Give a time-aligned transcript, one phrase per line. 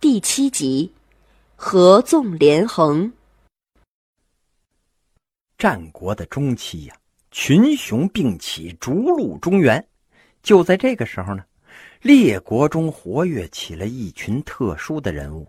[0.00, 0.90] 第七集，
[1.56, 3.12] 合纵连横。
[5.58, 6.96] 战国的中期呀，
[7.30, 9.86] 群雄并起，逐鹿中原。
[10.42, 11.44] 就在这个时候呢，
[12.00, 15.46] 列国中活跃起了一群特殊的人物。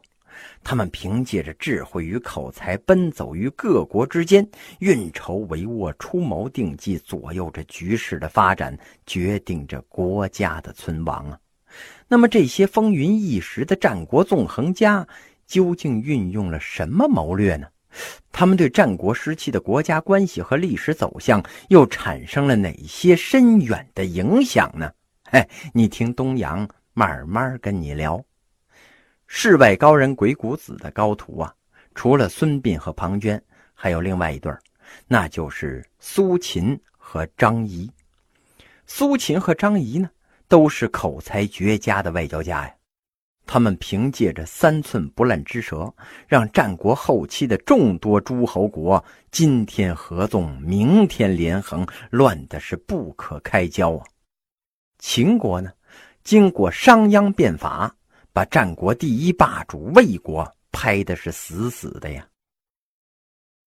[0.61, 4.45] 他们凭借着智慧与口才，奔走于各国之间，
[4.79, 11.39] 运筹帷幄，出谋定计，左右着局势的发展，决定着国家的存亡啊。
[12.07, 15.07] 那么这些风云一时的战国纵横家，
[15.48, 17.67] 究竟运用了什么谋略呢？
[18.31, 24.89] 他们对战国时期的国家关系和历史走向，又产生了哪些深远的影响呢？
[25.30, 28.23] 嘿，你听东阳慢慢跟你聊。
[29.27, 31.53] 世外高人鬼谷子的高徒啊，
[31.95, 33.39] 除了孙膑和庞涓，
[33.73, 34.52] 还有另外一对
[35.08, 37.89] 那就是苏秦和张仪。
[38.85, 40.09] 苏秦和张仪呢？
[40.51, 42.75] 都是口才绝佳的外交家呀，
[43.45, 45.95] 他们凭借着三寸不烂之舌，
[46.27, 54.05] 让战国后期的众多诸侯国今天合纵，明天连横，乱的是不可开交啊。
[54.99, 55.71] 秦国呢，
[56.21, 57.95] 经过商鞅变法，
[58.33, 62.27] 把战国第一霸主魏国拍的是死死的呀。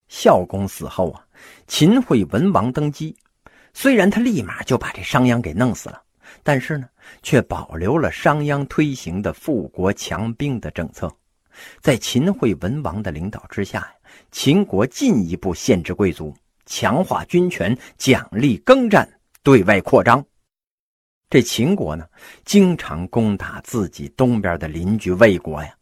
[0.08, 1.26] 孝公死后啊，
[1.66, 3.16] 秦惠文王登基，
[3.72, 6.03] 虽然他立马就把这商鞅给弄死了。
[6.47, 6.87] 但是呢，
[7.23, 11.11] 却保留了商鞅推行的富国强兵的政策，
[11.81, 13.95] 在秦惠文王的领导之下呀，
[14.31, 16.34] 秦国进一步限制贵族，
[16.67, 19.09] 强化军权，奖励耕战，
[19.42, 20.22] 对外扩张。
[21.31, 22.06] 这秦国呢，
[22.45, 25.75] 经常攻打自己东边的邻居魏国呀，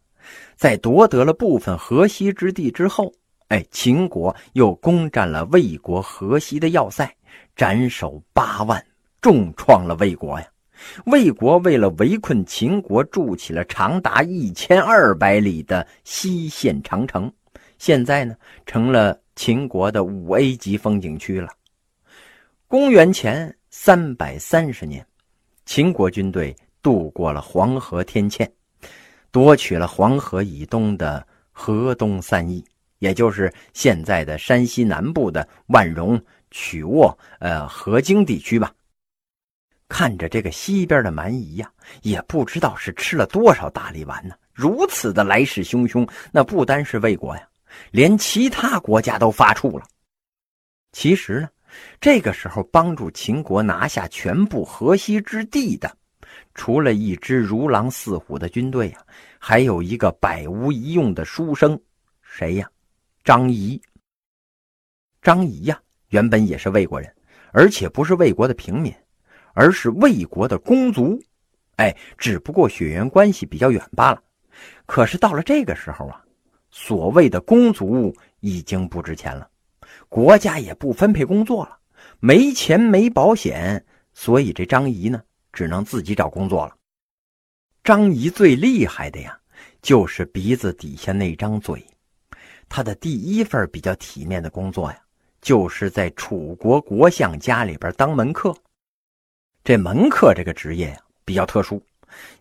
[0.54, 3.12] 在夺得了部分河西之地之后，
[3.48, 7.12] 哎，秦国又攻占了魏国河西的要塞，
[7.56, 8.82] 斩首八万。
[9.22, 10.46] 重创了魏国呀！
[11.06, 17.32] 魏国为了围困秦国，筑起了长达一千二百里的西线长城，
[17.78, 18.34] 现在呢，
[18.66, 21.48] 成了秦国的五 A 级风景区了。
[22.66, 25.06] 公元前三百三十年，
[25.64, 28.50] 秦国军队渡过了黄河天堑，
[29.30, 32.64] 夺取了黄河以东的河东三邑，
[32.98, 38.72] 也就是现在的山西南部的万荣、曲沃、呃河津地区吧。
[39.92, 41.70] 看着这个西边的蛮夷呀，
[42.00, 44.34] 也不知道是吃了多少大力丸呢。
[44.54, 47.46] 如此的来势汹汹，那不单是魏国呀，
[47.90, 49.84] 连其他国家都发怵了。
[50.92, 51.50] 其实呢，
[52.00, 55.94] 这个时候帮助秦国拿下全部河西之地的，
[56.54, 59.06] 除了一支如狼似虎的军队呀，
[59.38, 61.78] 还有一个百无一用的书生，
[62.22, 62.66] 谁呀？
[63.24, 63.78] 张仪。
[65.20, 65.78] 张仪呀，
[66.08, 67.14] 原本也是魏国人，
[67.52, 68.90] 而且不是魏国的平民。
[69.52, 71.20] 而是魏国的公族，
[71.76, 74.22] 哎，只不过血缘关系比较远罢了。
[74.86, 76.22] 可是到了这个时候啊，
[76.70, 79.48] 所谓的公族已经不值钱了，
[80.08, 81.78] 国家也不分配工作了，
[82.20, 86.74] 没钱没保险，所以这张仪呢，只能自己找工作了。
[87.82, 89.38] 张仪最厉害的呀，
[89.80, 91.84] 就是鼻子底下那张嘴。
[92.68, 94.98] 他的第一份比较体面的工作呀，
[95.40, 98.56] 就是在楚国国相家里边当门客。
[99.64, 101.80] 这门客这个职业呀比较特殊，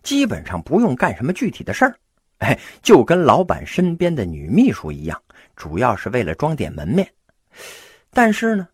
[0.02, 1.94] 基本上不用干什么具体的事儿，
[2.38, 5.22] 哎，就跟老板身边的女秘书一样，
[5.54, 7.08] 主要是为了装点门面。
[8.10, 8.68] 但是呢，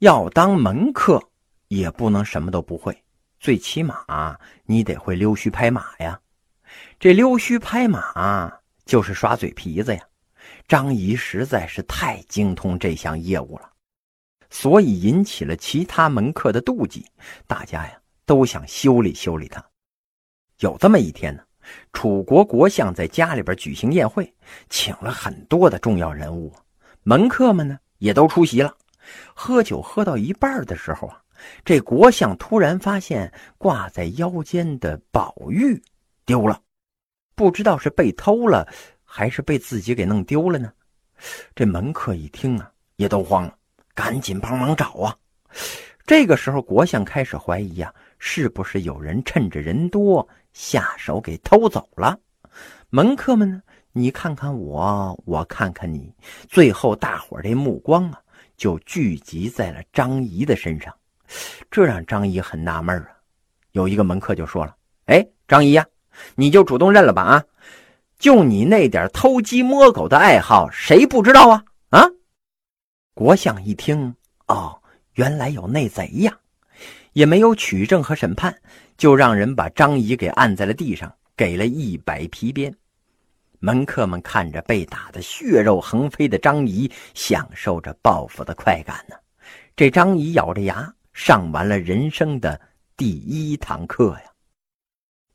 [0.00, 1.22] 要当门客
[1.68, 2.96] 也不能什么都不会，
[3.40, 6.20] 最起码你得会溜须拍马呀。
[7.00, 8.52] 这溜须拍马
[8.84, 10.02] 就是耍嘴皮子呀。
[10.68, 13.70] 张仪实在是太精通这项业务了。
[14.50, 17.04] 所以引起了其他门客的妒忌，
[17.46, 19.64] 大家呀都想修理修理他。
[20.60, 21.42] 有这么一天呢，
[21.92, 24.32] 楚国国相在家里边举行宴会，
[24.70, 26.52] 请了很多的重要人物，
[27.02, 28.74] 门客们呢也都出席了。
[29.34, 31.22] 喝酒喝到一半的时候啊，
[31.64, 35.80] 这国相突然发现挂在腰间的宝玉
[36.24, 36.60] 丢了，
[37.34, 38.66] 不知道是被偷了
[39.04, 40.72] 还是被自己给弄丢了呢。
[41.54, 43.56] 这门客一听啊，也都慌了。
[43.96, 45.16] 赶紧帮忙找啊！
[46.06, 52.16] 这个时候，国相开始怀疑呀，是不是有人趁着人多下手给偷走了？
[52.90, 53.62] 门客们呢？
[53.92, 56.14] 你看看我，我看看你，
[56.46, 58.20] 最后大伙这目光啊，
[58.58, 60.94] 就聚集在了张仪的身上，
[61.70, 63.08] 这让张仪很纳闷啊。
[63.72, 64.76] 有一个门客就说了
[65.06, 65.84] ：“哎，张仪呀，
[66.34, 67.44] 你就主动认了吧啊！
[68.18, 71.64] 就你那点偷鸡摸狗的爱好，谁不知道啊？！”
[73.18, 74.14] 国相一听，
[74.48, 74.78] 哦，
[75.14, 76.38] 原来有内贼呀，
[77.14, 78.54] 也没有取证和审判，
[78.98, 82.76] 就让人把张仪给按在了地上，给了一百皮鞭。
[83.58, 89.16] 门客们看着被打得血肉横飞的张仪，享受着报复的快感呢。
[89.74, 92.60] 这张仪咬着牙上完了人生的
[92.98, 94.30] 第一堂课呀。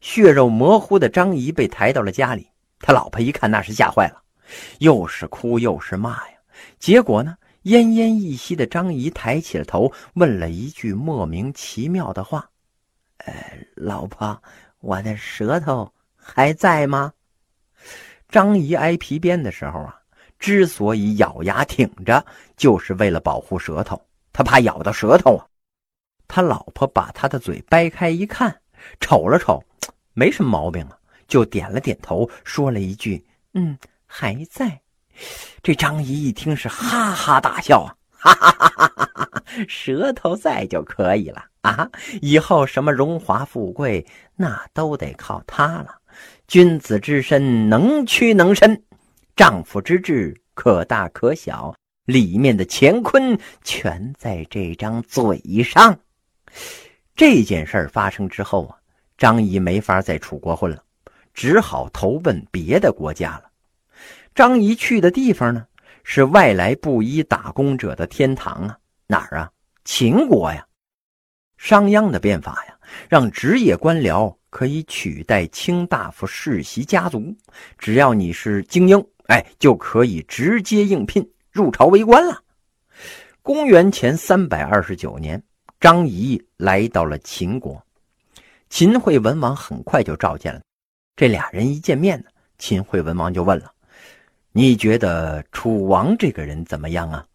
[0.02, 2.48] 血肉模糊的张仪被抬到了家里，
[2.78, 4.22] 他老婆一看，那是吓坏了，
[4.78, 6.38] 又是哭又是骂呀。
[6.78, 12.50] 结果呢，奄奄一息的张仪抬起了头，问了一句莫名其妙的话
[13.26, 13.34] ：“呃，
[13.76, 14.42] 老婆，
[14.80, 17.14] 我的舌头还在吗？”
[18.30, 20.02] 张仪挨皮鞭的时候啊，
[20.40, 22.26] 之所以咬牙挺着，
[22.58, 24.02] 就是为了保护舌头，
[24.34, 25.46] 他怕咬到舌头啊。
[26.28, 28.62] 他老婆把他的嘴掰开一看，
[29.00, 29.64] 瞅了瞅。
[30.14, 30.98] 没什么毛病啊，
[31.28, 33.24] 就点了点头，说了一句
[33.54, 33.78] ：“嗯，
[34.08, 34.81] 还在。”
[35.62, 39.44] 这张仪一听是哈哈大笑啊，哈哈哈哈哈哈！
[39.68, 41.90] 舌头在就可以了啊，
[42.22, 45.96] 以后什么荣华富贵那都得靠他了。
[46.48, 48.82] 君子之身能屈能伸，
[49.36, 51.74] 丈夫之志可大可小，
[52.06, 55.98] 里面的乾坤全在这张嘴上。
[57.16, 58.78] 这件事发生之后啊。
[59.18, 60.84] 张仪没法在楚国混了，
[61.32, 63.51] 只好投奔别的国家了。
[64.34, 65.66] 张仪去的地方呢，
[66.04, 68.78] 是外来布衣打工者的天堂啊！
[69.08, 69.52] 哪儿啊？
[69.84, 70.66] 秦国呀！
[71.58, 72.78] 商鞅的变法呀，
[73.10, 77.36] 让职业官僚可以取代卿大夫世袭家族，
[77.78, 82.42] 只要你是精英，哎，就可以直接应聘入朝为官了。
[83.42, 85.44] 公元前三百二十九年，
[85.80, 87.84] 张仪来到了秦国。
[88.70, 90.62] 秦惠文王很快就召见了，
[91.18, 92.26] 这俩人一见面呢，
[92.58, 93.72] 秦惠文王就问了
[94.54, 97.26] ：“你觉得楚王这个人怎么样啊？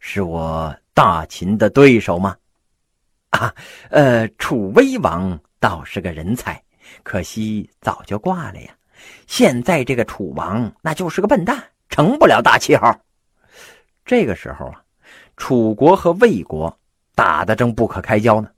[0.00, 2.36] 是我大秦的对手吗？”
[3.30, 3.54] 啊，
[3.90, 6.62] 呃，楚威王倒是个人才，
[7.02, 8.74] 可惜早就挂了呀。
[9.26, 12.92] 现在这个楚王那就是个笨蛋，成不了大气候。
[14.04, 14.82] 这个时候啊，
[15.36, 16.76] 楚国和魏国
[17.14, 18.50] 打得正不可开交呢。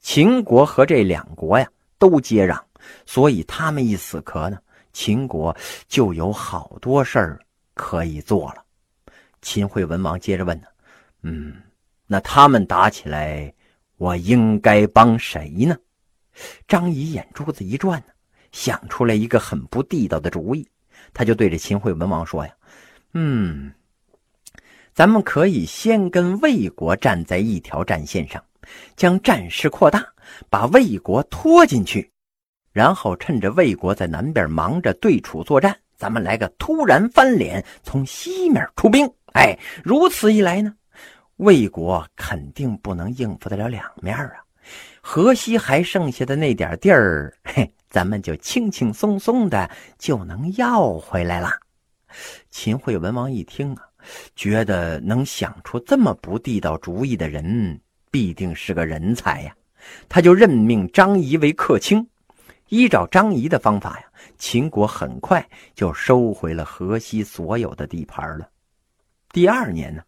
[0.00, 1.66] 秦国和这两国呀
[1.98, 2.60] 都接壤，
[3.06, 4.58] 所以他们一死磕呢，
[4.92, 5.56] 秦国
[5.88, 7.40] 就有好多事儿
[7.74, 8.64] 可以做了。
[9.40, 10.66] 秦惠文王接着问呢
[11.22, 11.54] ：“嗯，
[12.06, 13.52] 那他们打起来，
[13.96, 15.76] 我应该帮谁呢？”
[16.68, 18.12] 张仪眼珠子一转呢，
[18.52, 20.68] 想出来一个很不地道的主意，
[21.12, 22.54] 他就对着秦惠文王说：“呀，
[23.14, 23.72] 嗯，
[24.92, 28.42] 咱们可以先跟魏国站在一条战线上。”
[28.94, 30.06] 将战事扩大，
[30.48, 32.11] 把魏国拖进去，
[32.72, 39.08] 然后趁着魏国在南边忙着对楚作战，咱们来个突然翻脸，从西面出兵。
[39.34, 40.74] 哎，如此一来呢，
[41.36, 44.32] 魏国肯定不能应付得了两面啊。
[45.00, 51.50] 河西还剩下的那点地儿，嘿，咱们就轻轻松松的就能要回来了。
[52.50, 53.82] 秦惠文王一听啊，
[54.36, 57.80] 觉得能想出这么不地道主意的人。
[58.10, 59.56] 必定是个人才呀，
[60.06, 62.06] 他就任命张仪为客卿。
[62.72, 64.06] 依照张仪的方法呀，
[64.38, 68.48] 秦国很快就收回了河西所有的地盘了。
[69.28, 70.02] 第二年呢，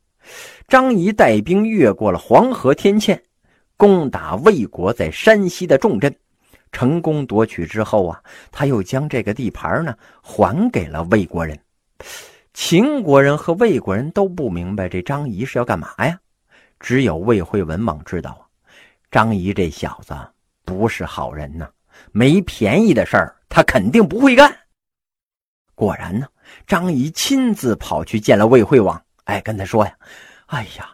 [0.66, 3.20] 张仪带兵越过了黄河天堑，
[3.76, 6.16] 攻打魏国在山西的重镇，
[6.72, 8.18] 成功夺取之后啊，
[8.50, 11.60] 他又将这个地盘呢还给了魏国人。
[12.54, 16.18] 秦国人和魏国人都不明白这张仪是要干嘛呀？
[16.80, 18.48] 只有魏惠文王知道啊，
[19.10, 20.16] 张仪这小子
[20.64, 21.68] 不是好人呐，
[22.16, 24.56] 没便宜的事儿他肯定不会干。
[25.74, 26.28] 果然呢，
[26.64, 29.92] 张仪亲自跑去见了魏惠王，哎，跟他说呀
[30.46, 30.88] ：“哎呀，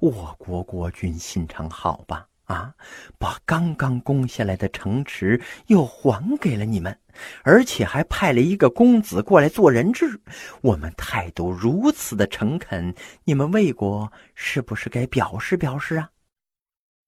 [0.00, 2.26] 我国国君心肠好吧？
[2.46, 2.74] 啊，
[3.18, 6.98] 把刚刚攻下来的城池又还给了你们，
[7.44, 10.20] 而且还派了一个公子过来做人质。
[10.60, 16.10] 我们态度如此的诚恳，你们魏国是不是该表示表示啊？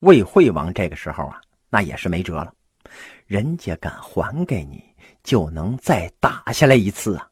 [0.01, 2.55] 魏惠王这个时候啊，那也是没辙了。
[3.27, 4.83] 人家敢还给你，
[5.23, 7.29] 就能再打下来一次啊！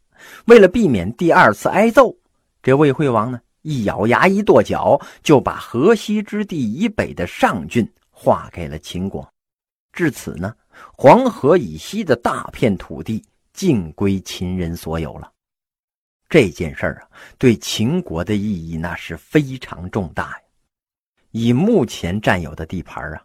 [0.46, 2.14] 为了避免第二次挨揍，
[2.62, 9.26] 这魏惠王呢，一咬牙一跺脚，就把河西之地以北的上郡划给了秦国。
[9.92, 10.54] 至此呢。
[10.92, 15.30] 黄河以西的大片土地尽归秦人所有了。
[16.28, 17.06] 这件事儿啊，
[17.38, 20.38] 对秦国的意义那是非常重大呀。
[21.30, 23.22] 以目前占有的地盘啊，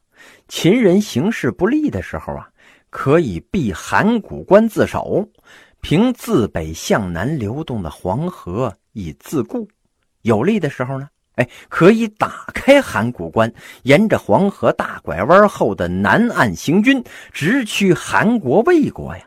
[0.47, 2.47] 秦人形势不利的时候啊，
[2.89, 5.27] 可以避函谷关自守，
[5.81, 9.67] 凭自北向南流动的黄河以自固；
[10.23, 11.07] 有利的时候呢。
[11.35, 13.49] 哎，可以打开函谷关，
[13.83, 19.25] 沿着黄河大拐弯后的南岸行军，直趋韩国、魏国呀。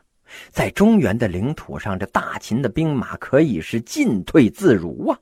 [0.50, 5.18] 在中原的领土上，这大秦的兵马可以是进退自如啊。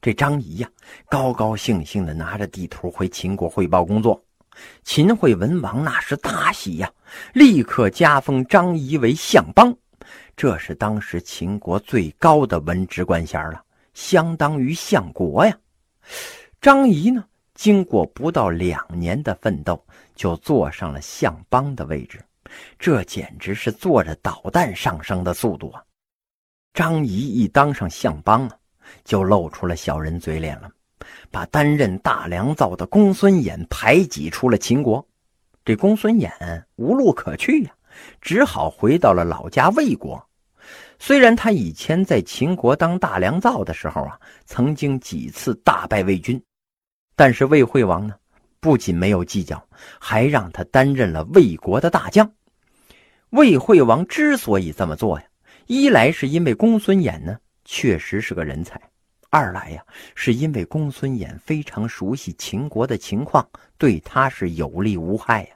[0.00, 0.70] 这张仪呀，
[1.10, 4.18] 高高兴兴的拿着地图回秦国汇报工作。
[4.82, 6.92] 秦惠文王那是大喜呀，
[7.32, 9.76] 立刻加封张仪为相邦，
[10.36, 13.62] 这是当时秦国最高的文职官衔了，
[13.94, 15.56] 相当于相国呀。
[16.60, 19.82] 张仪呢，经过不到两年的奋斗，
[20.14, 22.22] 就坐上了相邦的位置，
[22.78, 25.82] 这简直是坐着导弹上升的速度啊！
[26.72, 28.56] 张仪一当上相邦啊，
[29.04, 30.70] 就露出了小人嘴脸了。
[31.30, 35.06] 把担任大良造的公孙衍排挤出了秦国，
[35.64, 36.30] 这公孙衍
[36.76, 37.70] 无路可去呀，
[38.20, 40.24] 只好回到了老家魏国。
[40.98, 46.42] 虽然他以前在秦国当大良造的时候啊，曾经几次大败魏军，
[47.16, 48.14] 但是魏惠王呢，
[48.60, 49.62] 不仅没有计较，
[50.00, 52.32] 还让他担任了魏国的大将。
[53.30, 55.26] 魏惠王之所以这么做呀，
[55.66, 58.80] 一来是因为公孙衍呢确实是个人才。
[59.34, 63.44] 二来呀，是因为公孙衍非常熟悉秦国的情况，
[63.76, 65.53] 对他是有利无害呀。